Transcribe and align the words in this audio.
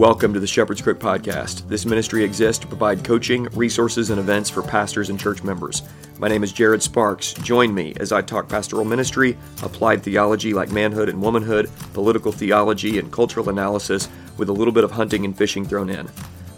Welcome 0.00 0.32
to 0.32 0.40
the 0.40 0.46
Shepherd's 0.46 0.80
Crook 0.80 0.98
Podcast. 0.98 1.68
This 1.68 1.84
ministry 1.84 2.24
exists 2.24 2.58
to 2.62 2.66
provide 2.66 3.04
coaching, 3.04 3.44
resources, 3.52 4.08
and 4.08 4.18
events 4.18 4.48
for 4.48 4.62
pastors 4.62 5.10
and 5.10 5.20
church 5.20 5.44
members. 5.44 5.82
My 6.18 6.26
name 6.26 6.42
is 6.42 6.54
Jared 6.54 6.82
Sparks. 6.82 7.34
Join 7.34 7.74
me 7.74 7.92
as 8.00 8.10
I 8.10 8.22
talk 8.22 8.48
pastoral 8.48 8.86
ministry, 8.86 9.36
applied 9.62 10.02
theology 10.02 10.54
like 10.54 10.72
manhood 10.72 11.10
and 11.10 11.20
womanhood, 11.20 11.68
political 11.92 12.32
theology, 12.32 12.98
and 12.98 13.12
cultural 13.12 13.50
analysis 13.50 14.08
with 14.38 14.48
a 14.48 14.54
little 14.54 14.72
bit 14.72 14.84
of 14.84 14.90
hunting 14.90 15.26
and 15.26 15.36
fishing 15.36 15.66
thrown 15.66 15.90
in. 15.90 16.08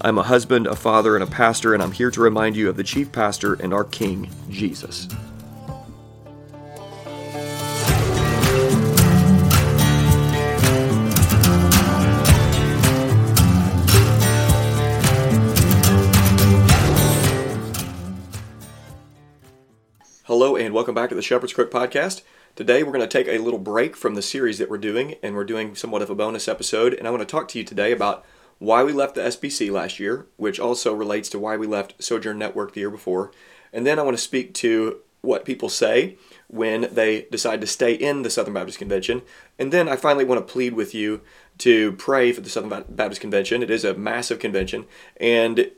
I'm 0.03 0.19
a 0.19 0.23
husband, 0.23 0.69
a 0.69 0.77
father, 0.77 1.17
and 1.17 1.25
a 1.25 1.27
pastor, 1.27 1.75
and 1.75 1.83
I'm 1.83 1.91
here 1.91 2.13
to 2.13 2.21
remind 2.21 2.55
you 2.55 2.69
of 2.69 2.77
the 2.77 2.85
chief 2.85 3.11
pastor 3.11 3.55
and 3.55 3.75
our 3.75 3.83
King, 3.83 4.31
Jesus. 4.51 5.09
Welcome 20.93 21.05
back 21.05 21.09
to 21.09 21.15
the 21.15 21.23
Shepherd's 21.23 21.55
Crook 21.55 21.71
podcast. 21.71 22.21
Today, 22.55 22.83
we're 22.83 22.93
going 22.93 23.01
to 23.01 23.07
take 23.07 23.27
a 23.27 23.43
little 23.43 23.59
break 23.59 23.97
from 23.97 24.15
the 24.15 24.21
series 24.21 24.59
that 24.59 24.69
we're 24.69 24.77
doing, 24.77 25.15
and 25.23 25.35
we're 25.35 25.43
doing 25.43 25.75
somewhat 25.75 26.03
of 26.03 26.11
a 26.11 26.15
bonus 26.15 26.49
episode. 26.49 26.93
And 26.93 27.09
I 27.09 27.11
want 27.11 27.23
to 27.23 27.27
talk 27.27 27.49
to 27.49 27.59
you 27.59 27.65
today 27.65 27.93
about 27.93 28.27
why 28.59 28.85
we 28.85 28.93
left 28.93 29.15
the 29.15 29.23
SBC 29.23 29.71
last 29.71 29.99
year, 29.99 30.27
which 30.37 30.61
also 30.61 30.93
relates 30.93 31.31
to 31.31 31.39
why 31.39 31.57
we 31.57 31.67
left 31.67 31.95
Sojourn 31.99 32.39
Network 32.39 32.75
the 32.75 32.81
year 32.81 32.91
before. 32.91 33.33
And 33.73 33.87
then 33.87 33.99
I 33.99 34.03
want 34.03 34.19
to 34.19 34.23
speak 34.23 34.53
to 34.53 34.99
what 35.23 35.47
people 35.47 35.71
say 35.71 36.19
when 36.49 36.87
they 36.93 37.23
decide 37.31 37.63
to 37.63 37.67
stay 37.67 37.95
in 37.95 38.21
the 38.21 38.29
Southern 38.29 38.53
Baptist 38.53 38.79
Convention. 38.79 39.23
And 39.59 39.73
then 39.73 39.89
I 39.89 39.97
finally 39.97 40.27
want 40.27 40.47
to 40.47 40.53
plead 40.53 40.75
with 40.75 40.95
you 40.95 41.23
to 41.57 41.93
pray 41.93 42.33
for 42.33 42.43
the 42.43 42.51
Southern 42.51 42.85
Baptist 42.87 43.23
Convention. 43.23 43.63
It 43.63 43.71
is 43.71 43.85
a 43.85 43.95
massive 43.95 44.41
convention. 44.41 44.85
And 45.17 45.71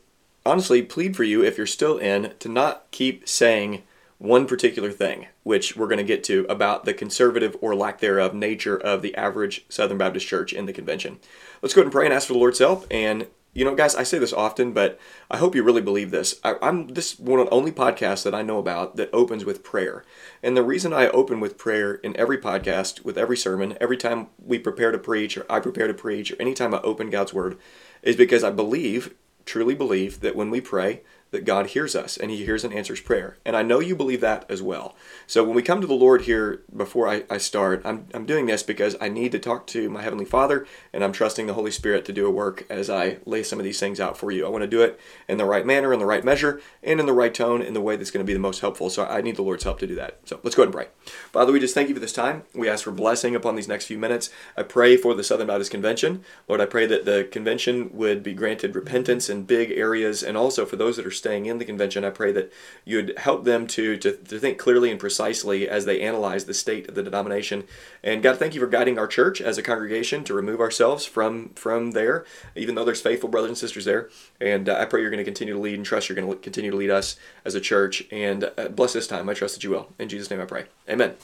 honestly, 0.45 0.83
plead 0.83 1.17
for 1.17 1.23
you, 1.23 1.45
if 1.45 1.57
you're 1.57 1.69
still 1.69 1.99
in, 1.99 2.33
to 2.41 2.49
not 2.49 2.91
keep 2.91 3.29
saying 3.29 3.85
one 4.19 4.47
particular 4.47 4.91
thing, 4.91 5.27
which 5.43 5.77
we're 5.77 5.89
going 5.89 5.99
to 5.99 6.05
get 6.05 6.25
to 6.25 6.47
about 6.49 6.85
the 6.85 6.95
conservative 6.95 7.57
or 7.61 7.75
lack 7.75 8.01
thereof 8.01 8.35
nature 8.35 8.77
of 8.77 9.03
the 9.03 9.15
average 9.17 9.65
Southern 9.69 9.99
Baptist 9.99 10.27
church 10.27 10.53
in 10.53 10.67
the 10.67 10.73
convention. 10.73 11.19
Let's 11.63 11.75
go 11.75 11.81
ahead 11.81 11.87
and 11.87 11.93
pray 11.93 12.05
and 12.05 12.15
ask 12.15 12.27
for 12.27 12.33
the 12.33 12.39
Lord's 12.39 12.59
help. 12.59 12.87
And 12.91 13.27
you 13.55 13.65
know, 13.65 13.75
guys, 13.75 13.95
I 13.95 14.03
say 14.03 14.19
this 14.19 14.33
often, 14.33 14.73
but 14.73 14.99
I 15.31 15.37
hope 15.37 15.55
you 15.55 15.63
really 15.63 15.81
believe 15.81 16.11
this. 16.11 16.41
I, 16.43 16.57
am 16.61 16.89
this 16.89 17.19
one 17.19 17.39
of 17.39 17.47
the 17.47 17.53
only 17.53 17.71
podcasts 17.71 18.25
that 18.25 18.35
I 18.35 18.43
know 18.43 18.59
about 18.59 18.97
that 18.97 19.11
opens 19.13 19.45
with 19.45 19.63
prayer. 19.63 20.05
And 20.43 20.57
the 20.57 20.65
reason 20.65 20.93
I 20.93 21.07
open 21.09 21.39
with 21.39 21.57
prayer 21.57 21.95
in 21.95 22.17
every 22.17 22.37
podcast, 22.37 23.05
with 23.05 23.17
every 23.17 23.37
sermon, 23.37 23.79
every 23.81 23.97
time 23.97 24.27
we 24.45 24.59
prepare 24.59 24.91
to 24.91 24.99
preach, 24.99 25.39
or 25.39 25.47
I 25.49 25.61
prepare 25.61 25.87
to 25.87 25.95
preach, 25.95 26.33
or 26.33 26.37
anytime 26.41 26.75
I 26.75 26.81
open 26.81 27.11
God's 27.11 27.33
Word, 27.33 27.57
is 28.03 28.17
because 28.17 28.43
I 28.43 28.51
believe, 28.51 29.15
truly 29.47 29.75
believe, 29.75 30.21
that 30.21 30.35
when 30.35 30.51
we 30.51 30.61
pray, 30.61 31.03
that 31.35 31.45
God 31.45 31.67
hears 31.67 31.97
us 31.97 32.17
and 32.17 32.31
He 32.31 32.45
hears 32.45 32.65
and 32.65 32.73
answers 32.73 33.01
prayer. 33.01 33.37
And 33.45 33.57
I 33.57 33.63
know 33.63 33.81
you 33.81 33.97
believe 33.97 34.21
that 34.21 34.47
as 34.49 34.63
well. 34.63 34.95
So 35.27 35.43
when 35.43 35.55
we 35.55 35.63
come 35.63 35.81
to 35.81 35.87
the 35.87 35.95
Lord 35.95 36.23
here 36.23 36.63
before 36.75 37.09
I, 37.09 37.25
I 37.29 37.39
start, 37.39 37.83
I'm, 37.85 38.07
I'm 38.15 38.25
doing 38.25 38.47
this 38.47 38.63
because 38.63 38.97
I 39.01 39.09
need 39.09 39.33
to 39.33 39.39
talk 39.39 39.67
to 39.69 39.91
my 39.91 40.01
Heavenly 40.01 40.25
Father 40.25 40.67
and 40.93 41.03
I'm 41.03 41.13
trusting 41.13 41.47
the 41.47 41.55
Holy 41.55 41.73
Spirit 41.73 42.05
to 42.05 42.13
do 42.13 42.27
a 42.27 42.31
work 42.31 42.65
as 42.71 42.89
I 42.89 43.19
lay 43.27 43.43
some 43.43 43.59
of 43.59 43.65
these 43.65 43.81
things 43.81 43.99
out 43.99 44.17
for 44.17 44.31
you. 44.31 44.47
I 44.47 44.49
want 44.49 44.63
to 44.63 44.69
do 44.69 44.81
it 44.81 44.99
in 45.29 45.39
the 45.39 45.45
right 45.45 45.67
manner, 45.67 45.93
in 45.93 45.99
the 45.99 46.07
right 46.07 46.25
measure, 46.25 46.61
and 46.83 47.01
in 47.01 47.07
the 47.07 47.13
right 47.13 47.35
tone, 47.35 47.61
in 47.61 47.75
the 47.75 47.81
way 47.81 47.97
that's 47.97 48.13
going 48.13 48.25
to 48.25 48.31
be 48.31 48.33
the 48.33 48.39
most 48.39 48.61
helpful. 48.61 48.89
So 48.89 49.05
I 49.05 49.21
need 49.21 49.37
the 49.37 49.43
Lord's 49.43 49.65
help 49.65 49.81
to 49.81 49.87
do 49.87 49.97
that. 49.97 50.21
So 50.25 50.39
let's 50.45 50.55
go 50.55 50.63
ahead 50.63 50.69
and 50.69 50.75
pray. 50.75 50.89
Father, 51.33 51.53
we 51.53 51.59
just 51.59 51.75
thank 51.75 51.89
you 51.89 51.95
for 51.95 52.01
this 52.01 52.13
time. 52.13 52.45
We 52.55 52.69
ask 52.69 52.85
for 52.85 52.93
blessing 52.93 53.35
upon 53.35 53.57
these 53.57 53.69
next 53.69 53.87
few 53.87 53.99
minutes. 53.99 54.31
I 54.57 54.63
pray 54.63 54.97
for 54.97 55.15
the 55.15 55.25
Southern 55.25 55.49
Baptist 55.49 55.73
Convention. 55.73 56.23
Lord, 56.49 56.61
I 56.61 56.67
pray 56.67 56.87
that 56.87 57.05
the 57.05 57.29
convention 57.31 57.91
would 57.93 58.23
be 58.23 58.35
granted 58.35 58.77
repentance 58.77 59.29
in 59.29 59.43
big 59.43 59.73
areas 59.73 60.23
and 60.23 60.37
also 60.37 60.65
for 60.65 60.77
those 60.77 60.97
that 60.97 61.07
are 61.07 61.11
staying 61.25 61.47
in 61.47 61.57
the 61.57 61.65
convention, 61.65 62.05
I 62.05 62.11
pray 62.11 62.33
that 62.33 62.53
you'd 62.85 63.17
help 63.17 63.45
them 63.45 63.67
to, 63.69 63.97
to, 63.97 64.13
to 64.13 64.39
think 64.39 64.59
clearly 64.59 64.91
and 64.91 65.01
precisely 65.01 65.67
as 65.67 65.87
they 65.87 66.03
analyze 66.03 66.45
the 66.45 66.53
state 66.53 66.87
of 66.87 66.95
the 66.95 67.03
denomination. 67.03 67.65
And 68.03 68.23
God, 68.23 68.37
thank 68.39 68.55
you 68.55 68.61
for 68.61 68.67
guiding 68.67 68.99
our 68.99 69.07
church 69.07 69.41
as 69.41 69.57
a 69.57 69.63
congregation 69.63 70.23
to 70.25 70.35
remove 70.35 70.61
ourselves 70.61 71.07
from 71.07 71.49
from 71.55 71.93
there, 71.93 72.27
even 72.55 72.75
though 72.75 72.85
there's 72.85 73.01
faithful 73.01 73.31
brothers 73.31 73.49
and 73.49 73.59
sisters 73.59 73.87
there. 73.87 74.11
And 74.39 74.69
uh, 74.69 74.77
I 74.79 74.85
pray 74.85 75.01
you're 75.01 75.11
going 75.11 75.19
to 75.19 75.25
continue 75.25 75.55
to 75.55 75.61
lead 75.61 75.77
and 75.77 75.87
trust 75.87 76.11
you're 76.11 76.17
going 76.17 76.31
to 76.31 76.37
continue 76.37 76.71
to 76.71 76.77
lead 76.77 76.91
us 76.91 77.17
as 77.47 77.55
a 77.55 77.61
church. 77.61 78.05
And 78.13 78.53
uh, 78.59 78.69
bless 78.69 78.93
this 78.93 79.07
time. 79.07 79.27
I 79.31 79.35
trust 79.35 79.55
that 79.55 79.65
you 79.65 79.71
will. 79.71 79.89
In 79.99 80.11
Jesus' 80.11 80.31
name 80.31 80.43
I 80.43 80.45
pray. 80.45 80.67
Amen. 80.91 81.15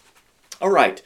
All 0.62 0.70
right. 0.70 1.02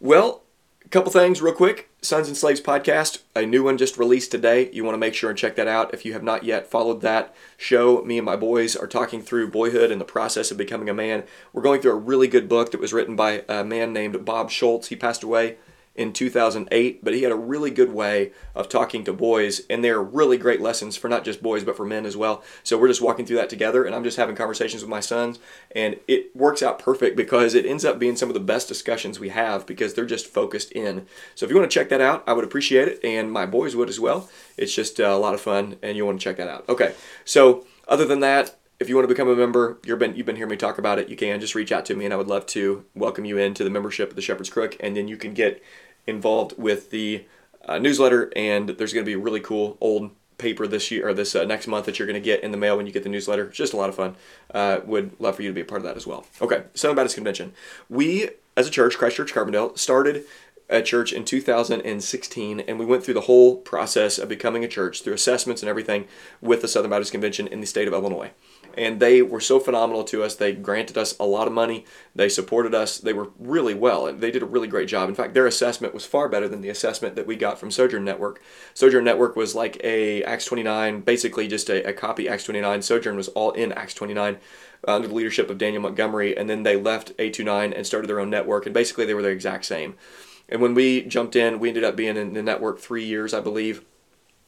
Well, 0.00 0.42
a 0.84 0.88
couple 0.88 1.10
things 1.10 1.40
real 1.40 1.54
quick. 1.54 1.87
Sons 2.00 2.28
and 2.28 2.36
Slaves 2.36 2.60
podcast, 2.60 3.22
a 3.34 3.44
new 3.44 3.64
one 3.64 3.76
just 3.76 3.98
released 3.98 4.30
today. 4.30 4.70
You 4.72 4.84
want 4.84 4.94
to 4.94 4.98
make 4.98 5.14
sure 5.14 5.30
and 5.30 5.38
check 5.38 5.56
that 5.56 5.66
out 5.66 5.92
if 5.92 6.04
you 6.04 6.12
have 6.12 6.22
not 6.22 6.44
yet 6.44 6.70
followed 6.70 7.00
that 7.00 7.34
show. 7.56 8.02
Me 8.04 8.18
and 8.18 8.24
my 8.24 8.36
boys 8.36 8.76
are 8.76 8.86
talking 8.86 9.20
through 9.20 9.50
boyhood 9.50 9.90
and 9.90 10.00
the 10.00 10.04
process 10.04 10.52
of 10.52 10.56
becoming 10.56 10.88
a 10.88 10.94
man. 10.94 11.24
We're 11.52 11.62
going 11.62 11.80
through 11.80 11.90
a 11.90 11.96
really 11.96 12.28
good 12.28 12.48
book 12.48 12.70
that 12.70 12.80
was 12.80 12.92
written 12.92 13.16
by 13.16 13.42
a 13.48 13.64
man 13.64 13.92
named 13.92 14.24
Bob 14.24 14.48
Schultz. 14.48 14.88
He 14.88 14.96
passed 14.96 15.24
away 15.24 15.56
in 15.98 16.12
2008, 16.12 17.04
but 17.04 17.12
he 17.12 17.24
had 17.24 17.32
a 17.32 17.36
really 17.36 17.72
good 17.72 17.92
way 17.92 18.30
of 18.54 18.68
talking 18.68 19.02
to 19.02 19.12
boys, 19.12 19.62
and 19.68 19.82
they're 19.82 20.00
really 20.00 20.38
great 20.38 20.60
lessons 20.60 20.96
for 20.96 21.08
not 21.08 21.24
just 21.24 21.42
boys, 21.42 21.64
but 21.64 21.76
for 21.76 21.84
men 21.84 22.06
as 22.06 22.16
well. 22.16 22.42
So 22.62 22.78
we're 22.78 22.86
just 22.86 23.02
walking 23.02 23.26
through 23.26 23.38
that 23.38 23.50
together, 23.50 23.84
and 23.84 23.94
I'm 23.94 24.04
just 24.04 24.16
having 24.16 24.36
conversations 24.36 24.80
with 24.80 24.88
my 24.88 25.00
sons, 25.00 25.40
and 25.72 25.96
it 26.06 26.34
works 26.36 26.62
out 26.62 26.78
perfect 26.78 27.16
because 27.16 27.54
it 27.54 27.66
ends 27.66 27.84
up 27.84 27.98
being 27.98 28.14
some 28.14 28.30
of 28.30 28.34
the 28.34 28.40
best 28.40 28.68
discussions 28.68 29.18
we 29.18 29.30
have 29.30 29.66
because 29.66 29.94
they're 29.94 30.06
just 30.06 30.28
focused 30.28 30.70
in. 30.70 31.04
So 31.34 31.44
if 31.44 31.50
you 31.50 31.56
want 31.58 31.68
to 31.68 31.74
check 31.74 31.88
that 31.88 32.00
out, 32.00 32.22
I 32.28 32.32
would 32.32 32.44
appreciate 32.44 32.86
it, 32.86 33.00
and 33.02 33.32
my 33.32 33.44
boys 33.44 33.74
would 33.74 33.88
as 33.88 33.98
well. 33.98 34.30
It's 34.56 34.74
just 34.74 35.00
uh, 35.00 35.04
a 35.04 35.18
lot 35.18 35.34
of 35.34 35.40
fun, 35.40 35.78
and 35.82 35.96
you 35.96 36.06
want 36.06 36.20
to 36.20 36.24
check 36.24 36.36
that 36.36 36.48
out. 36.48 36.68
Okay, 36.68 36.94
so 37.24 37.66
other 37.88 38.04
than 38.04 38.20
that, 38.20 38.54
if 38.80 38.88
you 38.88 38.94
want 38.94 39.08
to 39.08 39.12
become 39.12 39.28
a 39.28 39.34
member, 39.34 39.78
you've 39.84 39.98
been 39.98 40.14
you've 40.14 40.26
been 40.26 40.36
hearing 40.36 40.50
me 40.50 40.56
talk 40.56 40.78
about 40.78 40.98
it. 40.98 41.08
You 41.08 41.16
can 41.16 41.40
just 41.40 41.54
reach 41.54 41.72
out 41.72 41.84
to 41.86 41.96
me, 41.96 42.04
and 42.04 42.14
I 42.14 42.16
would 42.16 42.28
love 42.28 42.46
to 42.46 42.84
welcome 42.94 43.24
you 43.24 43.36
into 43.36 43.64
the 43.64 43.70
membership 43.70 44.10
of 44.10 44.16
the 44.16 44.22
Shepherd's 44.22 44.50
Crook, 44.50 44.76
and 44.80 44.96
then 44.96 45.08
you 45.08 45.16
can 45.16 45.34
get 45.34 45.62
involved 46.08 46.54
with 46.58 46.90
the 46.90 47.24
uh, 47.64 47.78
newsletter, 47.78 48.32
and 48.34 48.70
there's 48.70 48.92
going 48.92 49.04
to 49.04 49.08
be 49.08 49.14
a 49.14 49.18
really 49.18 49.40
cool 49.40 49.76
old 49.80 50.10
paper 50.38 50.66
this 50.66 50.90
year 50.90 51.08
or 51.08 51.14
this 51.14 51.34
uh, 51.34 51.44
next 51.44 51.66
month 51.66 51.84
that 51.86 51.98
you're 51.98 52.06
going 52.06 52.20
to 52.20 52.24
get 52.24 52.42
in 52.42 52.52
the 52.52 52.56
mail 52.56 52.76
when 52.76 52.86
you 52.86 52.92
get 52.92 53.02
the 53.02 53.08
newsletter. 53.08 53.46
It's 53.46 53.56
just 53.56 53.72
a 53.72 53.76
lot 53.76 53.88
of 53.88 53.96
fun. 53.96 54.16
Uh, 54.52 54.80
would 54.84 55.18
love 55.20 55.36
for 55.36 55.42
you 55.42 55.48
to 55.48 55.54
be 55.54 55.60
a 55.60 55.64
part 55.64 55.80
of 55.80 55.84
that 55.84 55.96
as 55.96 56.06
well. 56.06 56.24
Okay, 56.40 56.62
Southern 56.74 56.96
Baptist 56.96 57.16
Convention. 57.16 57.52
We, 57.88 58.30
as 58.56 58.66
a 58.66 58.70
church, 58.70 58.96
Christ 58.96 59.16
Church 59.16 59.34
Carbondale, 59.34 59.76
started 59.76 60.24
a 60.70 60.82
church 60.82 61.12
in 61.12 61.24
2016, 61.24 62.60
and 62.60 62.78
we 62.78 62.84
went 62.84 63.02
through 63.02 63.14
the 63.14 63.22
whole 63.22 63.56
process 63.56 64.18
of 64.18 64.28
becoming 64.28 64.64
a 64.64 64.68
church 64.68 65.02
through 65.02 65.14
assessments 65.14 65.62
and 65.62 65.68
everything 65.68 66.06
with 66.40 66.62
the 66.62 66.68
Southern 66.68 66.90
Baptist 66.90 67.12
Convention 67.12 67.46
in 67.46 67.60
the 67.60 67.66
state 67.66 67.88
of 67.88 67.94
Illinois 67.94 68.30
and 68.78 69.00
they 69.00 69.20
were 69.20 69.40
so 69.40 69.58
phenomenal 69.58 70.04
to 70.04 70.22
us. 70.22 70.36
They 70.36 70.52
granted 70.52 70.96
us 70.96 71.18
a 71.18 71.26
lot 71.26 71.46
of 71.46 71.52
money. 71.52 71.84
They 72.14 72.28
supported 72.28 72.74
us. 72.74 72.98
They 72.98 73.12
were 73.12 73.30
really 73.38 73.74
well, 73.74 74.06
and 74.06 74.20
they 74.20 74.30
did 74.30 74.42
a 74.42 74.46
really 74.46 74.68
great 74.68 74.88
job. 74.88 75.08
In 75.08 75.14
fact, 75.14 75.34
their 75.34 75.46
assessment 75.46 75.92
was 75.92 76.06
far 76.06 76.28
better 76.28 76.48
than 76.48 76.60
the 76.60 76.68
assessment 76.68 77.16
that 77.16 77.26
we 77.26 77.36
got 77.36 77.58
from 77.58 77.70
Sojourn 77.70 78.04
Network. 78.04 78.40
Sojourn 78.74 79.04
Network 79.04 79.36
was 79.36 79.54
like 79.54 79.80
a 79.82 80.22
Acts 80.22 80.44
29, 80.44 81.00
basically 81.00 81.48
just 81.48 81.68
a, 81.68 81.82
a 81.88 81.92
copy 81.92 82.28
Acts 82.28 82.44
29. 82.44 82.82
Sojourn 82.82 83.16
was 83.16 83.28
all 83.28 83.50
in 83.50 83.72
Acts 83.72 83.94
29 83.94 84.38
uh, 84.86 84.94
under 84.94 85.08
the 85.08 85.14
leadership 85.14 85.50
of 85.50 85.58
Daniel 85.58 85.82
Montgomery, 85.82 86.36
and 86.36 86.48
then 86.48 86.62
they 86.62 86.76
left 86.76 87.16
A29 87.16 87.76
and 87.76 87.86
started 87.86 88.08
their 88.08 88.20
own 88.20 88.30
network, 88.30 88.64
and 88.64 88.74
basically 88.74 89.04
they 89.04 89.14
were 89.14 89.22
the 89.22 89.28
exact 89.28 89.64
same. 89.64 89.96
And 90.48 90.62
when 90.62 90.74
we 90.74 91.02
jumped 91.02 91.36
in, 91.36 91.58
we 91.58 91.68
ended 91.68 91.84
up 91.84 91.96
being 91.96 92.16
in 92.16 92.32
the 92.32 92.42
network 92.42 92.78
three 92.78 93.04
years, 93.04 93.34
I 93.34 93.40
believe. 93.40 93.84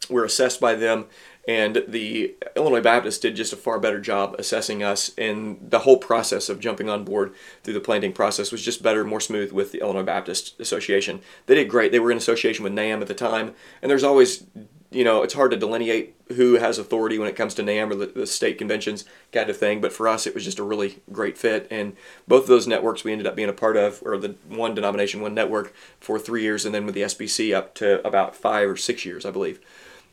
We're 0.08 0.24
assessed 0.24 0.60
by 0.60 0.74
them, 0.74 1.06
and 1.46 1.84
the 1.88 2.34
Illinois 2.56 2.80
Baptists 2.80 3.18
did 3.18 3.36
just 3.36 3.52
a 3.52 3.56
far 3.56 3.78
better 3.78 4.00
job 4.00 4.34
assessing 4.38 4.82
us, 4.82 5.12
and 5.16 5.58
the 5.70 5.80
whole 5.80 5.98
process 5.98 6.48
of 6.48 6.60
jumping 6.60 6.88
on 6.88 7.04
board 7.04 7.34
through 7.62 7.74
the 7.74 7.80
planting 7.80 8.12
process 8.12 8.52
was 8.52 8.64
just 8.64 8.82
better, 8.82 9.04
more 9.04 9.20
smooth 9.20 9.52
with 9.52 9.72
the 9.72 9.80
Illinois 9.80 10.02
Baptist 10.02 10.58
Association. 10.60 11.20
They 11.46 11.54
did 11.54 11.68
great. 11.68 11.92
They 11.92 12.00
were 12.00 12.10
in 12.10 12.18
association 12.18 12.64
with 12.64 12.72
NAM 12.72 13.02
at 13.02 13.08
the 13.08 13.14
time, 13.14 13.54
and 13.82 13.90
there's 13.90 14.04
always, 14.04 14.44
you 14.90 15.02
know, 15.04 15.22
it's 15.22 15.34
hard 15.34 15.50
to 15.50 15.56
delineate 15.56 16.14
who 16.36 16.54
has 16.54 16.78
authority 16.78 17.18
when 17.18 17.28
it 17.28 17.36
comes 17.36 17.54
to 17.54 17.62
NAM 17.62 17.90
or 17.90 17.94
the, 17.94 18.06
the 18.06 18.26
state 18.26 18.58
conventions 18.58 19.04
kind 19.32 19.50
of 19.50 19.56
thing. 19.56 19.80
But 19.80 19.92
for 19.92 20.06
us, 20.06 20.26
it 20.26 20.34
was 20.34 20.44
just 20.44 20.58
a 20.58 20.64
really 20.64 21.00
great 21.10 21.38
fit, 21.38 21.66
and 21.70 21.96
both 22.28 22.42
of 22.42 22.48
those 22.48 22.66
networks 22.66 23.02
we 23.02 23.12
ended 23.12 23.26
up 23.26 23.34
being 23.36 23.48
a 23.48 23.54
part 23.54 23.76
of, 23.76 24.02
or 24.04 24.18
the 24.18 24.36
one 24.48 24.74
denomination, 24.74 25.20
one 25.20 25.34
network, 25.34 25.74
for 26.00 26.18
three 26.18 26.42
years, 26.42 26.66
and 26.66 26.74
then 26.74 26.86
with 26.86 26.94
the 26.94 27.02
SBC 27.02 27.54
up 27.54 27.74
to 27.76 28.06
about 28.06 28.36
five 28.36 28.68
or 28.68 28.76
six 28.76 29.04
years, 29.04 29.24
I 29.24 29.30
believe. 29.30 29.58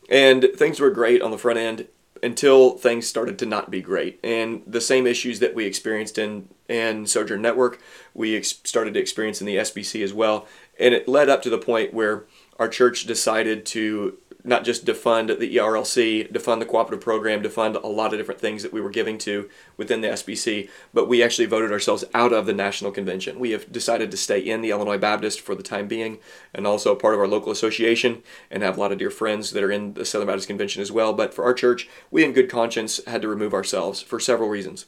And 0.09 0.49
things 0.55 0.79
were 0.79 0.89
great 0.89 1.21
on 1.21 1.31
the 1.31 1.37
front 1.37 1.59
end 1.59 1.87
until 2.23 2.71
things 2.77 3.07
started 3.07 3.37
to 3.39 3.45
not 3.45 3.69
be 3.69 3.81
great. 3.81 4.19
And 4.23 4.63
the 4.65 4.81
same 4.81 5.05
issues 5.05 5.39
that 5.39 5.53
we 5.53 5.65
experienced 5.65 6.17
in, 6.17 6.49
in 6.67 7.05
Sojourn 7.05 7.41
Network, 7.41 7.79
we 8.13 8.35
ex- 8.35 8.59
started 8.63 8.93
to 8.95 8.99
experience 8.99 9.41
in 9.41 9.47
the 9.47 9.57
SBC 9.57 10.03
as 10.03 10.13
well. 10.13 10.47
And 10.79 10.93
it 10.93 11.07
led 11.07 11.29
up 11.29 11.41
to 11.43 11.49
the 11.49 11.57
point 11.57 11.93
where 11.93 12.25
our 12.59 12.67
church 12.67 13.05
decided 13.05 13.65
to 13.67 14.17
not 14.47 14.63
just 14.63 14.85
defund 14.85 15.39
the 15.39 15.55
ERLC, 15.57 16.31
defund 16.31 16.59
the 16.59 16.65
cooperative 16.65 17.03
program, 17.03 17.43
defund 17.43 17.81
a 17.83 17.87
lot 17.87 18.13
of 18.13 18.19
different 18.19 18.39
things 18.39 18.63
that 18.63 18.71
we 18.71 18.79
were 18.79 18.89
giving 18.89 19.17
to 19.19 19.49
within 19.75 19.99
the 19.99 20.07
SBC, 20.07 20.69
but 20.93 21.07
we 21.07 21.21
actually 21.21 21.45
voted 21.45 21.71
ourselves 21.71 22.05
out 22.13 22.31
of 22.31 22.45
the 22.45 22.53
national 22.53 22.91
convention. 22.91 23.39
We 23.39 23.51
have 23.51 23.71
decided 23.71 24.09
to 24.09 24.17
stay 24.17 24.39
in 24.39 24.61
the 24.61 24.71
Illinois 24.71 24.97
Baptist 24.97 25.41
for 25.41 25.53
the 25.53 25.63
time 25.63 25.87
being, 25.87 26.19
and 26.53 26.65
also 26.65 26.95
part 26.95 27.13
of 27.13 27.19
our 27.19 27.27
local 27.27 27.51
association, 27.51 28.23
and 28.49 28.63
have 28.63 28.77
a 28.77 28.79
lot 28.79 28.93
of 28.93 28.97
dear 28.97 29.11
friends 29.11 29.51
that 29.51 29.63
are 29.63 29.71
in 29.71 29.93
the 29.93 30.05
Southern 30.05 30.27
Baptist 30.27 30.47
Convention 30.47 30.81
as 30.81 30.91
well. 30.91 31.11
But 31.11 31.33
for 31.33 31.43
our 31.43 31.53
church, 31.53 31.89
we 32.09 32.23
in 32.23 32.31
good 32.31 32.49
conscience 32.49 33.01
had 33.05 33.21
to 33.21 33.27
remove 33.27 33.53
ourselves 33.53 34.01
for 34.01 34.19
several 34.19 34.49
reasons. 34.49 34.85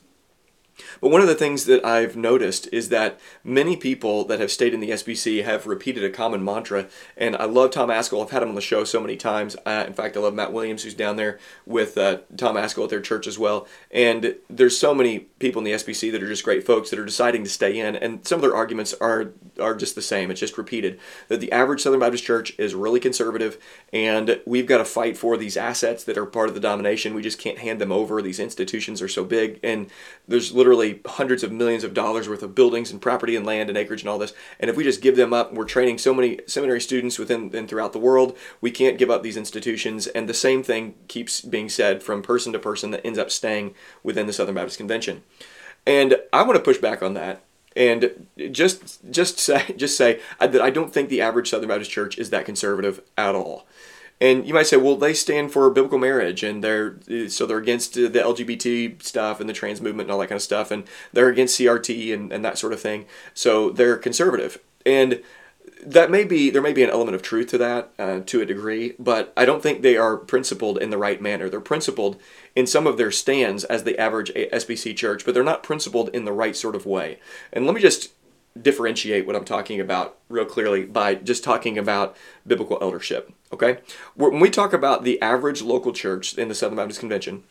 But 1.01 1.09
one 1.09 1.21
of 1.21 1.27
the 1.27 1.35
things 1.35 1.65
that 1.65 1.83
I've 1.85 2.15
noticed 2.15 2.67
is 2.71 2.89
that 2.89 3.19
many 3.43 3.75
people 3.75 4.25
that 4.25 4.39
have 4.39 4.51
stayed 4.51 4.73
in 4.73 4.79
the 4.79 4.91
SBC 4.91 5.43
have 5.43 5.67
repeated 5.67 6.03
a 6.03 6.09
common 6.09 6.43
mantra. 6.43 6.87
And 7.17 7.35
I 7.35 7.45
love 7.45 7.71
Tom 7.71 7.89
Ascol. 7.89 8.23
I've 8.23 8.31
had 8.31 8.43
him 8.43 8.49
on 8.49 8.55
the 8.55 8.61
show 8.61 8.83
so 8.83 8.99
many 8.99 9.15
times. 9.15 9.55
Uh, 9.65 9.83
in 9.87 9.93
fact, 9.93 10.17
I 10.17 10.19
love 10.19 10.33
Matt 10.33 10.53
Williams, 10.53 10.83
who's 10.83 10.93
down 10.93 11.15
there 11.15 11.39
with 11.65 11.97
uh, 11.97 12.19
Tom 12.37 12.55
Ascol 12.55 12.83
at 12.83 12.89
their 12.89 13.01
church 13.01 13.27
as 13.27 13.39
well. 13.39 13.67
And 13.91 14.35
there's 14.49 14.77
so 14.77 14.93
many 14.93 15.19
people 15.39 15.59
in 15.59 15.65
the 15.65 15.71
SBC 15.71 16.11
that 16.11 16.23
are 16.23 16.27
just 16.27 16.43
great 16.43 16.65
folks 16.65 16.89
that 16.89 16.99
are 16.99 17.05
deciding 17.05 17.43
to 17.43 17.49
stay 17.49 17.79
in. 17.79 17.95
And 17.95 18.25
some 18.27 18.37
of 18.37 18.41
their 18.41 18.55
arguments 18.55 18.93
are, 18.95 19.31
are 19.59 19.75
just 19.75 19.95
the 19.95 20.01
same. 20.01 20.31
It's 20.31 20.39
just 20.39 20.57
repeated 20.57 20.99
that 21.27 21.39
the 21.39 21.51
average 21.51 21.81
Southern 21.81 21.99
Baptist 21.99 22.23
church 22.23 22.53
is 22.57 22.75
really 22.75 22.99
conservative. 22.99 23.57
And 23.93 24.41
we've 24.45 24.67
got 24.67 24.77
to 24.77 24.85
fight 24.85 25.17
for 25.17 25.37
these 25.37 25.57
assets 25.57 26.03
that 26.03 26.17
are 26.17 26.25
part 26.25 26.49
of 26.49 26.55
the 26.55 26.61
domination. 26.61 27.13
We 27.13 27.21
just 27.21 27.39
can't 27.39 27.59
hand 27.59 27.79
them 27.79 27.91
over. 27.91 28.21
These 28.21 28.39
institutions 28.39 29.01
are 29.01 29.07
so 29.07 29.23
big. 29.23 29.59
And 29.63 29.87
there's 30.27 30.53
literally 30.69 31.01
hundreds 31.06 31.44
of 31.44 31.51
millions 31.51 31.83
of 31.83 31.94
dollars 31.94 32.30
worth 32.30 32.44
of 32.44 32.54
buildings 32.54 32.92
and 32.92 33.01
property 33.01 33.36
and 33.36 33.45
land 33.45 33.69
and 33.69 33.77
acreage 33.77 34.01
and 34.01 34.10
all 34.10 34.19
this. 34.19 34.33
And 34.60 34.69
if 34.69 34.77
we 34.77 34.83
just 34.83 35.01
give 35.01 35.16
them 35.16 35.33
up, 35.33 35.51
we're 35.51 35.66
training 35.66 35.98
so 35.98 36.13
many 36.13 36.39
seminary 36.45 36.80
students 36.80 37.18
within 37.18 37.50
and 37.56 37.68
throughout 37.68 37.94
the 37.94 38.00
world, 38.00 38.38
we 38.62 38.69
can't 38.69 38.98
give 38.98 39.10
up 39.10 39.24
these 39.24 39.38
institutions. 39.38 40.07
And 40.07 40.30
the 40.30 40.33
same 40.33 40.62
thing 40.62 40.95
keeps 41.07 41.42
being 41.42 41.69
said 41.69 42.04
from 42.04 42.21
person 42.21 42.54
to 42.54 42.60
person 42.60 42.92
that 42.92 43.06
ends 43.06 43.18
up 43.18 43.31
staying 43.31 43.74
within 44.04 44.27
the 44.27 44.33
Southern 44.33 44.56
Baptist 44.56 44.77
Convention. 44.77 45.24
And 45.88 46.18
I 46.31 46.44
want 46.44 46.56
to 46.56 46.63
push 46.63 46.77
back 46.77 47.01
on 47.01 47.16
that 47.16 47.42
and 47.75 48.27
just 48.51 49.00
just 49.10 49.39
say 49.39 49.74
just 49.75 49.98
say 49.98 50.19
that 50.39 50.62
I 50.62 50.69
don't 50.69 50.94
think 50.94 51.10
the 51.10 51.21
average 51.21 51.50
Southern 51.50 51.69
Baptist 51.69 51.92
church 51.92 52.18
is 52.18 52.30
that 52.30 52.45
conservative 52.45 53.01
at 53.18 53.33
all. 53.33 53.66
And 54.21 54.45
you 54.45 54.54
might 54.54 54.68
say, 54.68 54.77
well, 54.77 54.98
they 54.98 55.13
stand 55.13 55.51
for 55.51 55.69
biblical 55.69 55.98
marriage, 55.98 56.44
and 56.44 56.63
they're 56.63 56.98
so 57.30 57.45
they're 57.45 57.57
against 57.57 57.94
the 57.94 58.10
LGBT 58.10 59.01
stuff 59.01 59.39
and 59.39 59.50
the 59.50 59.54
trans 59.54 59.81
movement 59.81 60.07
and 60.07 60.12
all 60.12 60.19
that 60.19 60.27
kind 60.27 60.38
of 60.38 60.44
stuff, 60.44 60.71
and 60.71 60.83
they're 61.13 61.30
against 61.30 61.60
CRT 61.60 62.13
and, 62.13 62.31
and 62.31 62.44
that 62.44 62.57
sort 62.57 62.74
of 62.74 62.81
thing. 62.81 63.06
So 63.33 63.69
they're 63.69 63.98
conservative, 63.98 64.60
and 64.86 65.21
that 65.86 66.12
may 66.12 66.24
be 66.24 66.50
there 66.50 66.62
may 66.62 66.74
be 66.74 66.83
an 66.83 66.89
element 66.89 67.16
of 67.16 67.21
truth 67.21 67.48
to 67.48 67.57
that 67.57 67.92
uh, 67.98 68.19
to 68.25 68.42
a 68.42 68.45
degree, 68.45 68.95
but 69.00 69.31
I 69.38 69.45
don't 69.45 69.63
think 69.63 69.81
they 69.81 69.95
are 69.95 70.18
principled 70.18 70.77
in 70.77 70.89
the 70.89 70.98
right 70.98 71.21
manner. 71.21 71.50
They're 71.50 71.62
principled 71.62 72.19
in 72.56 72.68
some 72.68 72.86
of 72.86 72.98
their 72.98 73.12
stands 73.12 73.63
as 73.63 73.83
the 73.83 73.98
average 73.98 74.31
SBC 74.33 74.95
church, 74.98 75.24
but 75.24 75.33
they're 75.33 75.44
not 75.44 75.63
principled 75.63 76.10
in 76.10 76.25
the 76.25 76.33
right 76.33 76.56
sort 76.56 76.75
of 76.75 76.86
way. 76.86 77.19
And 77.54 77.66
let 77.66 77.75
me 77.75 77.81
just 77.81 78.12
differentiate 78.59 79.25
what 79.25 79.35
I'm 79.35 79.45
talking 79.45 79.79
about 79.79 80.17
real 80.27 80.45
clearly 80.45 80.85
by 80.85 81.15
just 81.15 81.43
talking 81.43 81.77
about 81.77 82.15
biblical 82.45 82.77
eldership. 82.81 83.31
Okay? 83.53 83.79
When 84.15 84.39
we 84.39 84.49
talk 84.49 84.73
about 84.73 85.03
the 85.03 85.21
average 85.21 85.61
local 85.61 85.93
church 85.93 86.37
in 86.37 86.47
the 86.47 86.55
Southern 86.55 86.77
Baptist 86.77 86.99
Convention, 86.99 87.43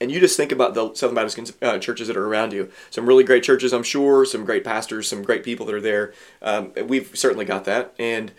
and 0.00 0.12
you 0.12 0.20
just 0.20 0.36
think 0.36 0.52
about 0.52 0.74
the 0.74 0.94
Southern 0.94 1.14
Baptist 1.14 1.52
uh, 1.62 1.78
churches 1.78 2.08
that 2.08 2.16
are 2.16 2.26
around 2.26 2.52
you. 2.52 2.70
Some 2.90 3.06
really 3.06 3.24
great 3.24 3.42
churches, 3.42 3.72
I'm 3.72 3.82
sure, 3.82 4.24
some 4.24 4.44
great 4.44 4.64
pastors, 4.64 5.08
some 5.08 5.22
great 5.22 5.42
people 5.42 5.64
that 5.66 5.74
are 5.74 5.80
there. 5.80 6.12
Um, 6.42 6.72
we've 6.84 7.16
certainly 7.16 7.44
got 7.44 7.64
that. 7.64 7.94
And 7.98 8.32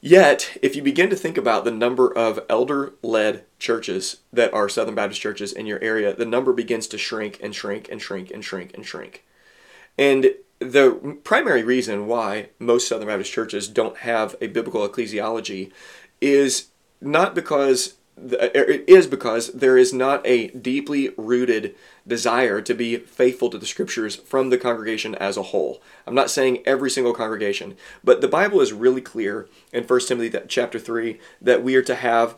yet, 0.00 0.56
if 0.60 0.76
you 0.76 0.82
begin 0.82 1.08
to 1.10 1.16
think 1.16 1.38
about 1.38 1.64
the 1.64 1.70
number 1.70 2.12
of 2.12 2.40
elder 2.50 2.92
led 3.02 3.44
churches 3.58 4.18
that 4.32 4.52
are 4.52 4.68
Southern 4.68 4.94
Baptist 4.94 5.20
churches 5.20 5.52
in 5.52 5.66
your 5.66 5.82
area, 5.82 6.14
the 6.14 6.26
number 6.26 6.52
begins 6.52 6.86
to 6.88 6.98
shrink 6.98 7.38
and 7.42 7.54
shrink 7.54 7.88
and 7.90 8.02
shrink 8.02 8.30
and 8.30 8.44
shrink 8.44 8.74
and 8.74 8.84
shrink. 8.84 9.24
And 9.96 10.34
the 10.62 11.18
primary 11.24 11.62
reason 11.62 12.06
why 12.06 12.48
most 12.58 12.88
Southern 12.88 13.08
Baptist 13.08 13.32
churches 13.32 13.68
don't 13.68 13.98
have 13.98 14.36
a 14.40 14.46
biblical 14.46 14.86
ecclesiology 14.88 15.70
is 16.20 16.68
not 17.00 17.34
because 17.34 17.94
uh, 18.18 18.52
it 18.54 18.84
is 18.86 19.06
because 19.06 19.48
there 19.52 19.78
is 19.78 19.92
not 19.92 20.24
a 20.26 20.48
deeply 20.48 21.10
rooted 21.16 21.74
desire 22.06 22.60
to 22.60 22.74
be 22.74 22.96
faithful 22.96 23.48
to 23.50 23.58
the 23.58 23.66
scriptures 23.66 24.16
from 24.16 24.50
the 24.50 24.58
congregation 24.58 25.14
as 25.16 25.36
a 25.36 25.42
whole. 25.44 25.80
I'm 26.06 26.14
not 26.14 26.30
saying 26.30 26.62
every 26.66 26.90
single 26.90 27.14
congregation, 27.14 27.76
but 28.04 28.20
the 28.20 28.28
Bible 28.28 28.60
is 28.60 28.72
really 28.72 29.00
clear 29.00 29.48
in 29.72 29.84
1 29.84 30.00
Timothy 30.00 30.38
chapter 30.46 30.78
3 30.78 31.18
that 31.40 31.62
we 31.62 31.74
are 31.74 31.82
to 31.82 31.94
have 31.94 32.36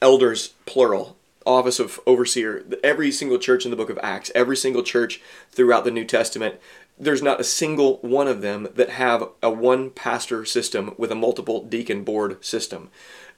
elders 0.00 0.54
plural 0.64 1.16
office 1.46 1.78
of 1.78 2.00
overseer 2.06 2.64
every 2.82 3.10
single 3.10 3.38
church 3.38 3.64
in 3.64 3.70
the 3.70 3.76
book 3.76 3.90
of 3.90 3.98
acts 4.02 4.30
every 4.34 4.56
single 4.56 4.82
church 4.82 5.20
throughout 5.50 5.84
the 5.84 5.90
new 5.90 6.04
testament 6.04 6.56
there's 6.98 7.22
not 7.22 7.40
a 7.40 7.44
single 7.44 7.98
one 7.98 8.28
of 8.28 8.40
them 8.40 8.68
that 8.74 8.90
have 8.90 9.28
a 9.42 9.50
one 9.50 9.90
pastor 9.90 10.44
system 10.44 10.94
with 10.96 11.10
a 11.10 11.16
multiple 11.16 11.64
deacon 11.64 12.04
board 12.04 12.44
system. 12.44 12.90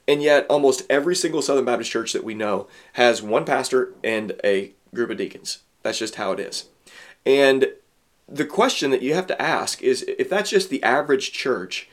And 0.07 0.21
yet, 0.21 0.45
almost 0.49 0.83
every 0.89 1.15
single 1.15 1.41
Southern 1.41 1.65
Baptist 1.65 1.91
church 1.91 2.13
that 2.13 2.23
we 2.23 2.33
know 2.33 2.67
has 2.93 3.21
one 3.21 3.45
pastor 3.45 3.93
and 4.03 4.33
a 4.43 4.73
group 4.93 5.09
of 5.09 5.17
deacons. 5.17 5.59
That's 5.83 5.99
just 5.99 6.15
how 6.15 6.31
it 6.31 6.39
is. 6.39 6.65
And 7.25 7.73
the 8.29 8.45
question 8.45 8.91
that 8.91 9.01
you 9.01 9.13
have 9.13 9.27
to 9.27 9.41
ask 9.41 9.81
is 9.81 10.03
if 10.03 10.29
that's 10.29 10.49
just 10.49 10.69
the 10.69 10.83
average 10.83 11.31
church, 11.31 11.89